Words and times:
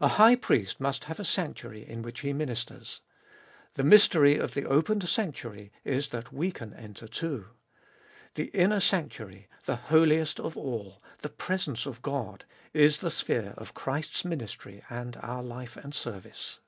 A 0.00 0.06
high 0.06 0.36
priest 0.36 0.78
must 0.78 1.06
have 1.06 1.18
a 1.18 1.24
sanctuary 1.24 1.84
in 1.84 2.00
which 2.02 2.20
he 2.20 2.32
ministers. 2.32 3.00
The 3.74 3.82
mystery 3.82 4.36
of 4.36 4.54
the 4.54 4.64
opened 4.64 5.08
sanctuary 5.08 5.72
is 5.82 6.10
that 6.10 6.32
we 6.32 6.52
can 6.52 6.72
enter 6.74 7.08
too. 7.08 7.48
The 8.36 8.52
inner 8.54 8.78
sanctuary, 8.78 9.48
the 9.66 9.74
Holiest 9.74 10.38
of 10.38 10.56
All, 10.56 11.02
the 11.22 11.28
presence 11.28 11.86
of 11.86 12.02
God, 12.02 12.44
is 12.72 12.98
the 13.00 13.10
sphere 13.10 13.54
of 13.56 13.74
Christ's 13.74 14.24
ministry 14.24 14.84
and 14.88 15.16
our 15.16 15.42
life 15.42 15.76
and 15.76 15.92
service. 15.92 16.60